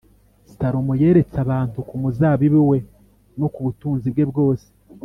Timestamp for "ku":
1.87-1.95, 3.53-3.59